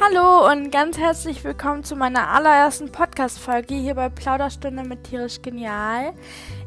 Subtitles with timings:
[0.00, 6.12] Hallo und ganz herzlich willkommen zu meiner allerersten Podcast-Folge hier bei Plauderstunde mit Tierisch Genial.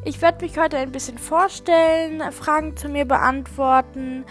[0.03, 4.25] Ich werde mich heute ein bisschen vorstellen, Fragen zu mir beantworten,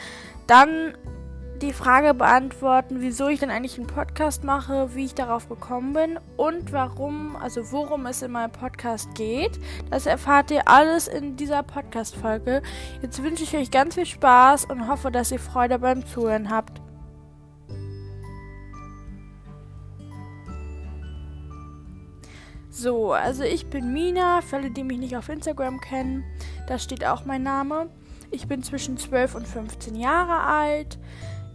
[0.46, 0.98] dann
[1.62, 6.18] die Frage beantworten, wieso ich denn eigentlich einen Podcast mache, wie ich darauf gekommen bin
[6.36, 9.58] und warum, also worum es in meinem Podcast geht.
[9.90, 12.61] Das erfahrt ihr alles in dieser Podcast-Folge.
[13.00, 16.82] Jetzt wünsche ich euch ganz viel Spaß und hoffe, dass ihr Freude beim Zuhören habt.
[22.80, 26.25] So, also ich bin Mina, für alle, die mich nicht auf Instagram kennen,
[26.66, 27.90] da steht auch mein Name.
[28.30, 30.98] Ich bin zwischen 12 und 15 Jahre alt.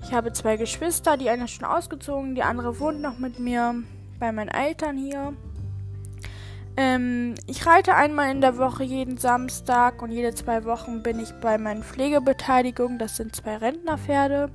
[0.04, 3.74] Ich habe zwei Geschwister, die eine ist schon ausgezogen, die andere wohnt noch mit mir
[4.20, 5.34] bei meinen Eltern hier.
[6.78, 11.32] Ähm, ich reite einmal in der Woche jeden Samstag und jede zwei Wochen bin ich
[11.42, 13.00] bei meinen Pflegebeteiligungen.
[13.00, 14.52] Das sind zwei Rentnerpferde,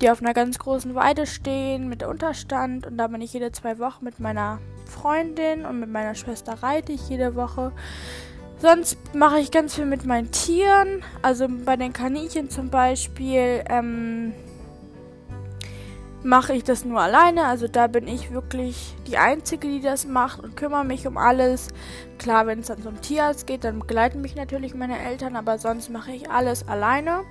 [0.00, 3.78] die auf einer ganz großen Weide stehen mit Unterstand und da bin ich jede zwei
[3.78, 7.72] Wochen mit meiner Freundin und mit meiner Schwester reite ich jede Woche.
[8.58, 11.02] Sonst mache ich ganz viel mit meinen Tieren.
[11.22, 14.34] Also bei den Kaninchen zum Beispiel ähm,
[16.22, 17.46] mache ich das nur alleine.
[17.46, 21.68] Also da bin ich wirklich die Einzige, die das macht und kümmere mich um alles.
[22.18, 25.88] Klar, wenn es dann zum Tierarzt geht, dann begleiten mich natürlich meine Eltern, aber sonst
[25.88, 27.24] mache ich alles alleine.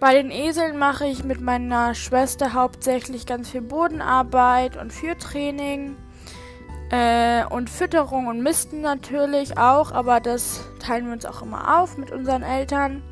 [0.00, 5.96] Bei den Eseln mache ich mit meiner Schwester hauptsächlich ganz viel Bodenarbeit und Führtraining.
[6.90, 11.98] Äh, und Fütterung und Misten natürlich auch, aber das teilen wir uns auch immer auf
[11.98, 13.02] mit unseren Eltern.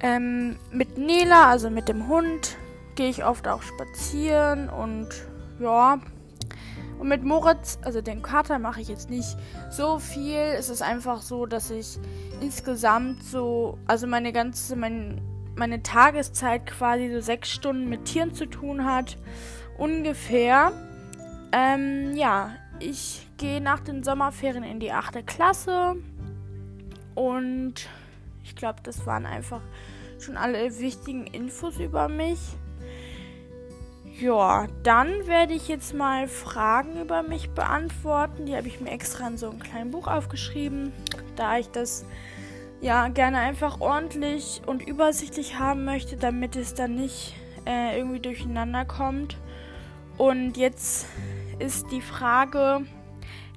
[0.00, 2.56] Ähm, mit Nela, also mit dem Hund,
[2.96, 5.08] gehe ich oft auch spazieren und
[5.60, 6.00] ja.
[6.98, 9.36] Und mit Moritz, also den Kater, mache ich jetzt nicht
[9.70, 10.36] so viel.
[10.36, 11.98] Es ist einfach so, dass ich
[12.40, 15.20] insgesamt so, also meine ganze, mein,
[15.58, 19.18] meine Tageszeit quasi so sechs Stunden mit Tieren zu tun hat.
[19.76, 20.72] Ungefähr.
[21.52, 25.26] Ähm, ja, ich gehe nach den Sommerferien in die 8.
[25.26, 25.96] Klasse
[27.14, 27.74] und
[28.44, 29.60] ich glaube, das waren einfach
[30.20, 32.38] schon alle wichtigen Infos über mich.
[34.20, 38.46] Ja, dann werde ich jetzt mal Fragen über mich beantworten.
[38.46, 40.92] Die habe ich mir extra in so einem kleinen Buch aufgeschrieben,
[41.36, 42.04] da ich das
[42.80, 47.34] ja gerne einfach ordentlich und übersichtlich haben möchte, damit es dann nicht
[47.66, 49.36] äh, irgendwie durcheinander kommt.
[50.16, 51.06] Und jetzt
[51.58, 52.82] ist die Frage,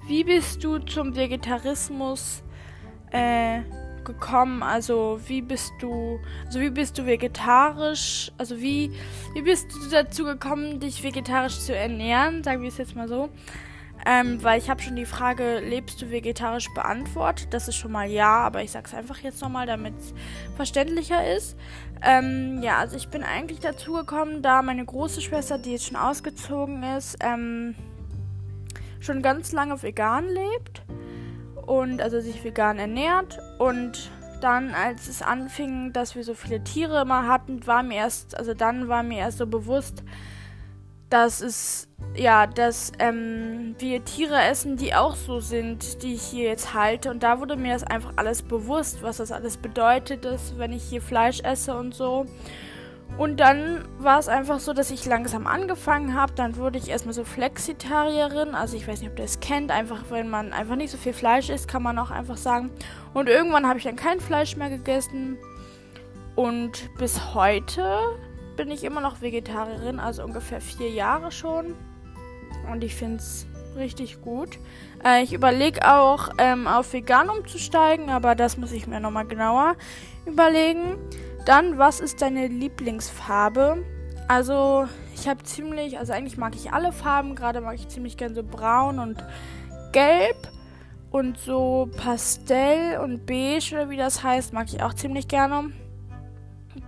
[0.06, 2.42] wie bist du zum Vegetarismus
[3.10, 3.60] äh,
[4.04, 4.62] gekommen?
[4.62, 8.32] Also wie bist du, also wie bist du vegetarisch?
[8.38, 8.92] Also wie,
[9.34, 12.42] wie bist du dazu gekommen, dich vegetarisch zu ernähren?
[12.42, 13.28] Sagen wir es jetzt mal so.
[14.04, 17.48] Ähm, weil ich habe schon die Frage, lebst du vegetarisch beantwortet?
[17.50, 20.12] Das ist schon mal ja, aber ich sag's einfach jetzt nochmal, damit es
[20.56, 21.56] verständlicher ist.
[22.02, 25.96] Ähm, ja, also ich bin eigentlich dazu gekommen, da meine große Schwester, die jetzt schon
[25.96, 27.76] ausgezogen ist, ähm,
[28.98, 30.82] schon ganz lange vegan lebt
[31.64, 37.02] und also sich vegan ernährt und dann als es anfing, dass wir so viele Tiere
[37.02, 40.02] immer hatten, war mir erst also dann war mir erst so bewusst,
[41.12, 46.48] dass es ja, dass ähm, wir Tiere essen, die auch so sind, die ich hier
[46.48, 47.10] jetzt halte.
[47.10, 50.82] Und da wurde mir das einfach alles bewusst, was das alles bedeutet, dass, wenn ich
[50.82, 52.26] hier Fleisch esse und so.
[53.18, 56.32] Und dann war es einfach so, dass ich langsam angefangen habe.
[56.34, 58.54] Dann wurde ich erstmal so Flexitarierin.
[58.54, 59.70] Also ich weiß nicht, ob ihr das kennt.
[59.70, 62.70] Einfach, wenn man einfach nicht so viel Fleisch isst, kann man auch einfach sagen.
[63.14, 65.38] Und irgendwann habe ich dann kein Fleisch mehr gegessen.
[66.36, 67.98] Und bis heute
[68.56, 71.74] bin ich immer noch Vegetarierin, also ungefähr vier Jahre schon.
[72.70, 73.46] Und ich finde es
[73.76, 74.58] richtig gut.
[75.04, 79.76] Äh, ich überlege auch, ähm, auf vegan umzusteigen, aber das muss ich mir nochmal genauer
[80.26, 80.96] überlegen.
[81.44, 83.84] Dann, was ist deine Lieblingsfarbe?
[84.28, 88.34] Also, ich habe ziemlich, also eigentlich mag ich alle Farben, gerade mag ich ziemlich gern
[88.34, 89.22] so braun und
[89.92, 90.48] gelb
[91.10, 95.72] und so Pastell und beige oder wie das heißt, mag ich auch ziemlich gerne.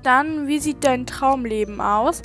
[0.05, 2.23] Dann, wie sieht dein Traumleben aus?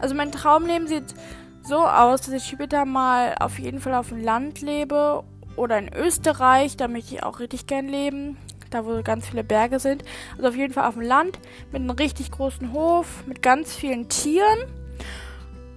[0.00, 1.14] Also mein Traumleben sieht
[1.62, 5.22] so aus, dass ich später mal auf jeden Fall auf dem Land lebe
[5.54, 8.36] oder in Österreich, da möchte ich auch richtig gern leben
[8.70, 10.04] da wo ganz viele Berge sind.
[10.36, 11.38] Also auf jeden Fall auf dem Land
[11.72, 14.58] mit einem richtig großen Hof, mit ganz vielen Tieren,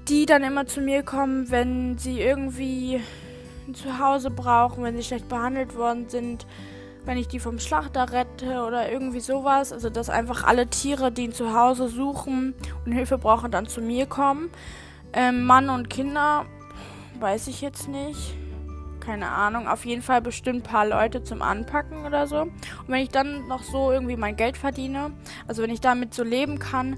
[0.08, 3.02] die dann immer zu mir kommen, wenn sie irgendwie
[3.68, 6.46] ein Zuhause brauchen, wenn sie schlecht behandelt worden sind,
[7.06, 9.74] wenn ich die vom Schlachter rette oder irgendwie sowas.
[9.74, 12.54] Also dass einfach alle Tiere, die ein Zuhause suchen
[12.86, 14.50] und Hilfe brauchen, dann zu mir kommen.
[15.14, 16.46] Ähm, Mann und Kinder,
[17.20, 18.36] weiß ich jetzt nicht
[19.02, 22.42] keine Ahnung, auf jeden Fall bestimmt ein paar Leute zum Anpacken oder so.
[22.44, 22.54] Und
[22.88, 25.12] wenn ich dann noch so irgendwie mein Geld verdiene,
[25.48, 26.98] also wenn ich damit so leben kann,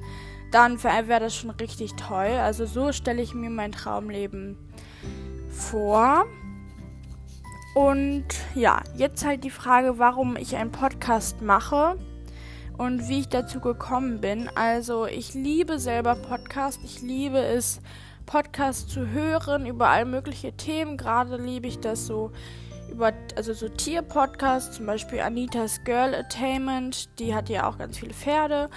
[0.51, 2.37] dann wäre das schon richtig toll.
[2.39, 4.57] Also so stelle ich mir mein Traumleben
[5.49, 6.25] vor.
[7.73, 11.97] Und ja, jetzt halt die Frage, warum ich einen Podcast mache
[12.77, 14.49] und wie ich dazu gekommen bin.
[14.55, 16.79] Also ich liebe selber Podcast.
[16.83, 17.81] Ich liebe es,
[18.25, 20.97] Podcast zu hören über all mögliche Themen.
[20.97, 22.31] Gerade liebe ich das so
[22.91, 28.13] über, also so Tierpodcasts, zum Beispiel Anitas Girl Attainment, die hat ja auch ganz viele
[28.13, 28.69] Pferde.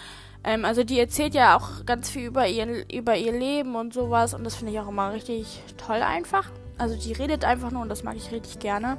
[0.42, 4.32] Ähm, also die erzählt ja auch ganz viel über ihr, über ihr Leben und sowas
[4.32, 6.50] und das finde ich auch immer richtig toll einfach.
[6.78, 8.98] Also die redet einfach nur und das mag ich richtig gerne.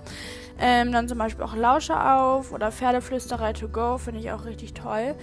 [0.60, 4.74] Ähm, dann zum Beispiel auch Lausche auf oder Pferdeflüsterei to go finde ich auch richtig
[4.74, 5.16] toll.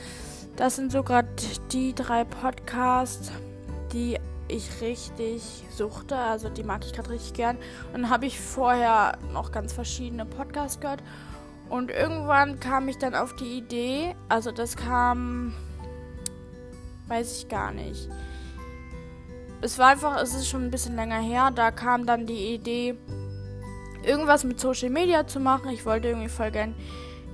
[0.56, 1.28] Das sind so gerade
[1.72, 3.32] die drei Podcasts,
[3.92, 6.16] die ich richtig suchte.
[6.16, 7.56] Also die mag ich gerade richtig gern.
[7.92, 11.02] Und dann habe ich vorher noch ganz verschiedene Podcasts gehört.
[11.68, 15.54] Und irgendwann kam ich dann auf die Idee, also das kam,
[17.08, 18.08] weiß ich gar nicht
[19.64, 22.98] es war einfach, es ist schon ein bisschen länger her, da kam dann die Idee,
[24.04, 25.70] irgendwas mit Social Media zu machen.
[25.70, 26.74] Ich wollte irgendwie voll gern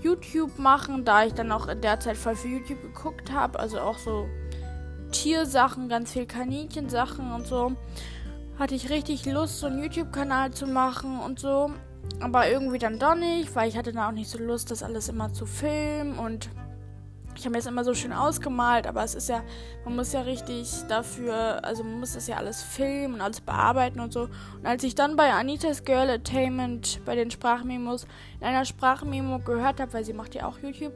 [0.01, 3.81] YouTube machen, da ich dann auch in der Zeit voll für YouTube geguckt habe, also
[3.81, 4.29] auch so
[5.11, 7.73] Tiersachen, ganz viel Kaninchensachen und so.
[8.61, 11.73] Hatte ich richtig Lust, so einen YouTube-Kanal zu machen und so.
[12.21, 15.09] Aber irgendwie dann doch nicht, weil ich hatte da auch nicht so Lust, das alles
[15.09, 16.49] immer zu filmen und
[17.41, 19.43] ich habe mir das immer so schön ausgemalt, aber es ist ja,
[19.87, 23.99] man muss ja richtig dafür, also man muss das ja alles filmen und alles bearbeiten
[24.01, 24.25] und so.
[24.25, 28.07] Und als ich dann bei Anitas Girl Attainment bei den Sprachmemos
[28.41, 30.93] in einer Sprachmemo gehört habe, weil sie macht ja auch YouTube,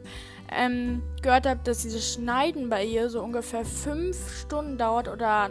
[0.54, 5.50] ähm, gehört habe, dass dieses Schneiden bei ihr so ungefähr fünf Stunden dauert oder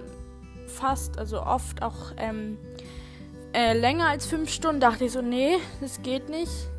[0.67, 2.59] fast, also oft auch ähm,
[3.53, 6.69] äh, länger als fünf Stunden, dachte ich so, nee, das geht nicht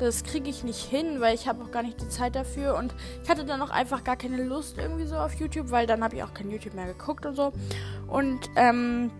[0.00, 2.76] das kriege ich nicht hin, weil ich habe auch gar nicht die Zeit dafür.
[2.76, 6.02] Und ich hatte dann auch einfach gar keine Lust irgendwie so auf YouTube, weil dann
[6.02, 7.52] habe ich auch kein YouTube mehr geguckt und so.
[8.06, 9.10] Und ähm,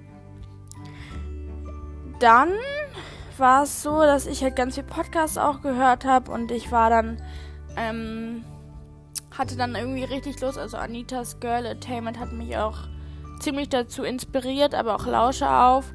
[2.19, 2.51] dann
[3.37, 6.91] war es so, dass ich halt ganz viel Podcasts auch gehört habe und ich war
[6.91, 7.23] dann,
[7.77, 8.45] ähm,
[9.31, 10.59] hatte dann irgendwie richtig Lust.
[10.59, 12.79] Also Anitas Girl Attainment hat mich auch
[13.41, 15.93] ziemlich dazu inspiriert, aber auch Lausche auf.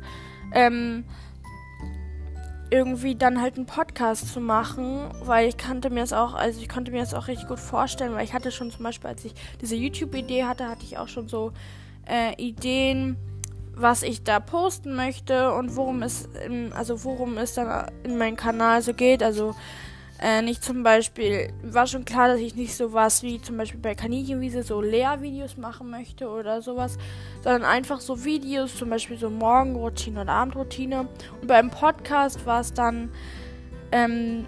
[0.52, 1.06] Ähm,
[2.76, 6.70] irgendwie dann halt einen Podcast zu machen, weil ich kannte mir das auch, also ich
[6.70, 9.34] konnte mir das auch richtig gut vorstellen, weil ich hatte schon zum Beispiel, als ich
[9.62, 11.52] diese YouTube-Idee hatte, hatte ich auch schon so
[12.08, 13.18] äh, Ideen,
[13.74, 18.36] was ich da posten möchte und worum es, in, also worum es dann in meinem
[18.36, 19.56] Kanal so geht, also
[20.22, 23.96] äh, nicht zum Beispiel, war schon klar, dass ich nicht sowas wie zum Beispiel bei
[23.96, 26.98] Kaninchenwiese so Lehrvideos machen möchte oder sowas,
[27.44, 31.08] sondern einfach so Videos, zum Beispiel so Morgenroutine oder Abendroutine.
[31.42, 33.12] Und beim Podcast war es dann
[33.92, 34.46] ähm,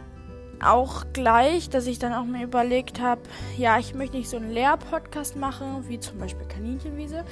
[0.63, 3.21] auch gleich, dass ich dann auch mir überlegt habe,
[3.57, 7.25] ja, ich möchte nicht so einen Lehrpodcast machen, wie zum Beispiel Kaninchenwiese,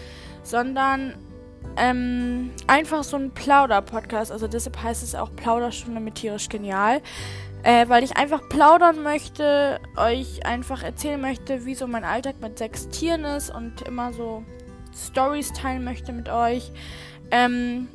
[0.43, 1.13] sondern
[1.77, 4.31] ähm, einfach so ein Plauder-Podcast.
[4.31, 7.01] Also deshalb heißt es auch Plauderstunde mit tierisch genial.
[7.65, 12.59] Äh, weil ich einfach plaudern möchte, euch einfach erzählen möchte, wie so mein Alltag mit
[12.59, 14.43] sechs Tieren ist und immer so
[14.95, 16.71] Stories teilen möchte mit euch.
[17.31, 17.87] Ähm,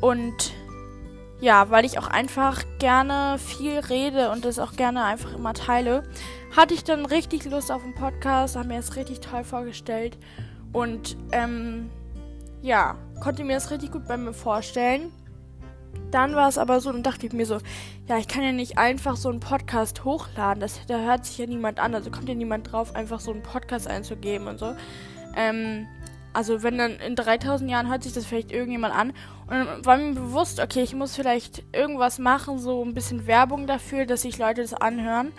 [0.00, 0.52] und
[1.40, 6.04] ja, weil ich auch einfach gerne viel rede und das auch gerne einfach immer teile,
[6.56, 10.16] hatte ich dann richtig Lust auf einen Podcast, habe mir das richtig toll vorgestellt
[10.72, 11.90] und ähm,
[12.60, 15.10] ja, konnte mir das richtig gut bei mir vorstellen.
[16.10, 17.58] Dann war es aber so und dachte ich mir so,
[18.06, 20.60] ja, ich kann ja nicht einfach so einen Podcast hochladen.
[20.60, 21.94] Das, da hört sich ja niemand an.
[21.94, 24.74] Also kommt ja niemand drauf, einfach so einen Podcast einzugeben und so.
[25.36, 25.86] Ähm,
[26.34, 29.10] also wenn dann in 3000 Jahren hört sich das vielleicht irgendjemand an.
[29.46, 33.66] Und dann war mir bewusst, okay, ich muss vielleicht irgendwas machen, so ein bisschen Werbung
[33.66, 35.32] dafür, dass sich Leute das anhören.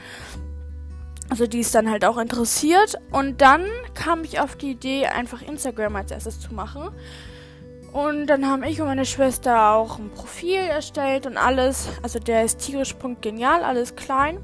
[1.29, 2.95] Also die es dann halt auch interessiert.
[3.11, 6.89] Und dann kam ich auf die Idee, einfach Instagram als erstes zu machen.
[7.93, 11.89] Und dann haben ich und meine Schwester auch ein Profil erstellt und alles.
[12.01, 14.39] Also der ist tierisch.genial, alles klein.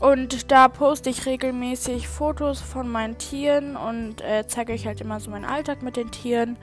[0.00, 5.20] Und da poste ich regelmäßig Fotos von meinen Tieren und äh, zeige euch halt immer
[5.20, 6.56] so meinen Alltag mit den Tieren.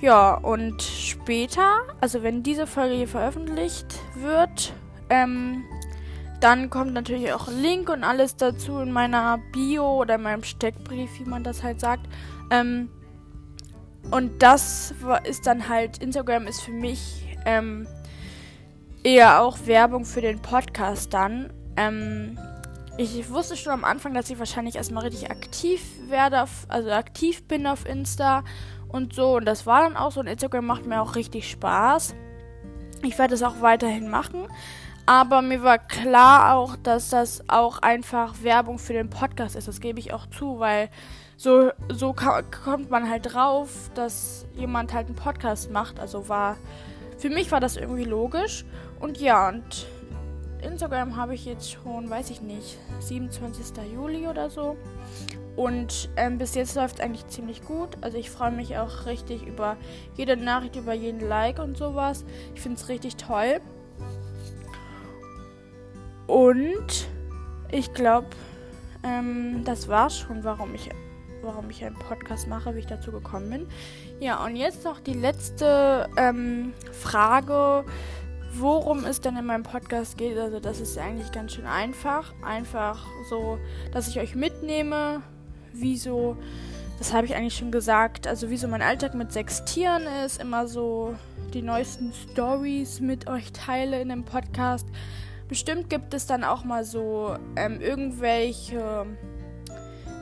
[0.00, 4.72] Ja, und später, also wenn diese Folge hier veröffentlicht wird,
[5.10, 5.64] ähm,
[6.40, 10.44] dann kommt natürlich auch ein Link und alles dazu in meiner Bio oder in meinem
[10.44, 12.06] Steckbrief, wie man das halt sagt.
[12.50, 12.90] Ähm,
[14.10, 17.86] und das ist dann halt, Instagram ist für mich ähm,
[19.02, 21.52] eher auch Werbung für den Podcast dann.
[21.76, 22.38] Ähm,
[22.96, 27.46] ich wusste schon am Anfang, dass ich wahrscheinlich erstmal richtig aktiv werde, auf, also aktiv
[27.46, 28.42] bin auf Insta
[28.88, 29.36] und so.
[29.36, 30.20] Und das war dann auch so.
[30.20, 32.14] Und Instagram macht mir auch richtig Spaß.
[33.02, 34.48] Ich werde es auch weiterhin machen.
[35.06, 39.68] Aber mir war klar auch, dass das auch einfach Werbung für den Podcast ist.
[39.68, 40.90] Das gebe ich auch zu, weil
[41.38, 46.00] so, so kommt man halt drauf, dass jemand halt einen Podcast macht.
[46.00, 46.56] Also war,
[47.16, 48.64] für mich war das irgendwie logisch.
[48.98, 49.86] Und ja, und
[50.60, 53.66] Instagram habe ich jetzt schon, weiß ich nicht, 27.
[53.94, 54.76] Juli oder so.
[55.54, 57.96] Und ähm, bis jetzt läuft es eigentlich ziemlich gut.
[58.00, 59.76] Also ich freue mich auch richtig über
[60.16, 62.24] jede Nachricht, über jeden Like und sowas.
[62.56, 63.60] Ich finde es richtig toll.
[66.26, 67.08] Und
[67.70, 68.26] ich glaube,
[69.04, 70.90] ähm, das war schon, warum ich,
[71.42, 73.66] warum ich einen Podcast mache, wie ich dazu gekommen bin.
[74.20, 77.84] Ja, und jetzt noch die letzte ähm, Frage
[78.54, 80.38] worum es denn in meinem Podcast geht.
[80.38, 82.34] Also das ist eigentlich ganz schön einfach.
[82.42, 83.58] Einfach so,
[83.92, 85.22] dass ich euch mitnehme,
[85.72, 86.36] wieso,
[86.98, 90.66] das habe ich eigentlich schon gesagt, also wieso mein Alltag mit sechs Tieren ist, immer
[90.66, 91.14] so
[91.54, 94.86] die neuesten Stories mit euch teile in dem Podcast.
[95.48, 99.06] Bestimmt gibt es dann auch mal so ähm, irgendwelche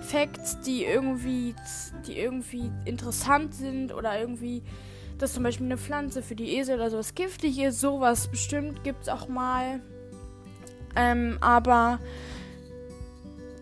[0.07, 1.55] Facts, die irgendwie,
[2.07, 4.63] die irgendwie interessant sind oder irgendwie
[5.19, 7.81] dass zum Beispiel eine Pflanze für die Esel oder sowas giftig ist.
[7.81, 9.81] Sowas bestimmt gibt es auch mal.
[10.95, 11.99] Ähm, aber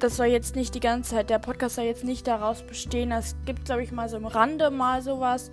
[0.01, 3.13] das soll jetzt nicht die ganze Zeit, der Podcast soll jetzt nicht daraus bestehen.
[3.13, 5.51] Es gibt, glaube ich, mal so im Rande mal sowas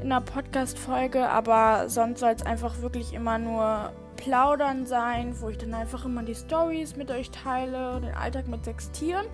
[0.00, 5.58] in einer Podcast-Folge, aber sonst soll es einfach wirklich immer nur Plaudern sein, wo ich
[5.58, 9.26] dann einfach immer die Stories mit euch teile, den Alltag mit sechs Tieren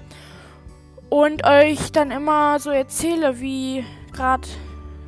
[1.09, 4.47] und euch dann immer so erzähle, wie gerade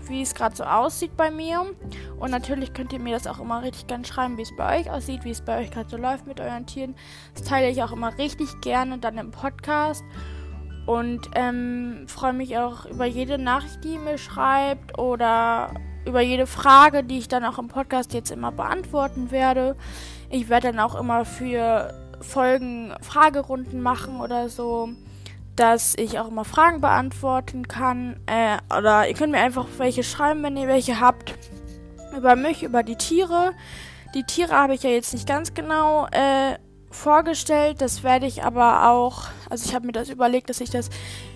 [0.09, 1.67] wie es gerade so aussieht bei mir.
[2.19, 4.91] Und natürlich könnt ihr mir das auch immer richtig gerne schreiben, wie es bei euch
[4.91, 6.95] aussieht, wie es bei euch gerade so läuft mit euren Tieren.
[7.35, 10.05] Das teile ich auch immer richtig gerne dann im Podcast.
[10.87, 15.75] Und ähm, freue mich auch über jede Nachricht, die ihr mir schreibt oder
[16.07, 19.77] über jede Frage, die ich dann auch im Podcast jetzt immer beantworten werde.
[20.31, 24.89] Ich werde dann auch immer für Folgen Fragerunden machen oder so
[25.59, 28.21] dass ich auch immer Fragen beantworten kann.
[28.27, 31.35] Äh, oder ihr könnt mir einfach welche schreiben, wenn ihr welche habt.
[32.17, 33.53] Über mich, über die Tiere.
[34.15, 36.59] Die Tiere habe ich ja jetzt nicht ganz genau äh,
[36.91, 37.81] vorgestellt.
[37.81, 39.25] Das werde ich aber auch.
[39.51, 40.91] Also ich habe mir das überlegt, dass ich das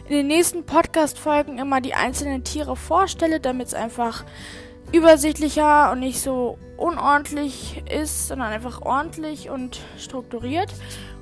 [0.08, 4.24] in den nächsten Podcast-Folgen immer die einzelnen Tiere vorstelle, damit es einfach
[4.92, 10.72] übersichtlicher und nicht so unordentlich ist, sondern einfach ordentlich und strukturiert.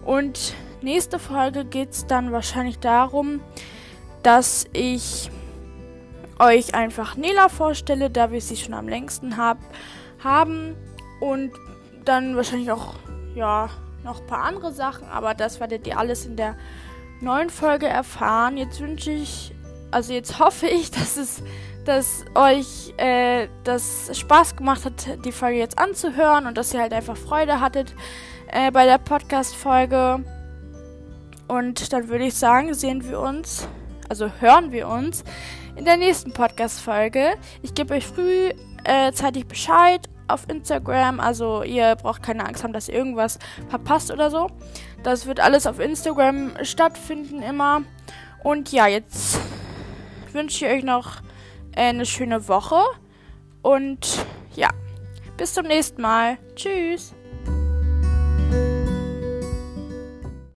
[0.05, 3.41] Und nächste Folge geht es dann wahrscheinlich darum,
[4.23, 5.31] dass ich
[6.39, 9.59] euch einfach Nela vorstelle, da wir sie schon am längsten hab,
[10.23, 10.75] haben.
[11.21, 11.53] Und
[12.05, 12.95] dann wahrscheinlich auch,
[13.35, 13.69] ja,
[14.03, 16.57] noch ein paar andere Sachen, aber das werdet ihr alles in der
[17.21, 18.57] neuen Folge erfahren.
[18.57, 19.55] Jetzt wünsche ich,
[19.91, 21.43] also jetzt hoffe ich, dass es,
[21.85, 26.95] dass euch äh, das Spaß gemacht hat, die Folge jetzt anzuhören und dass ihr halt
[26.95, 27.95] einfach Freude hattet
[28.49, 30.25] äh, bei der Podcast-Folge.
[31.51, 33.67] Und dann würde ich sagen, sehen wir uns,
[34.09, 35.25] also hören wir uns
[35.75, 37.33] in der nächsten Podcast-Folge.
[37.63, 38.51] Ich gebe euch früh
[38.85, 39.11] äh,
[39.49, 41.19] Bescheid auf Instagram.
[41.19, 44.47] Also ihr braucht keine Angst haben, dass ihr irgendwas verpasst oder so.
[45.03, 47.83] Das wird alles auf Instagram stattfinden immer.
[48.45, 49.41] Und ja, jetzt
[50.31, 51.17] wünsche ich euch noch
[51.75, 52.81] eine schöne Woche.
[53.63, 54.69] Und ja,
[55.37, 56.39] bis zum nächsten Mal.
[56.55, 57.13] Tschüss.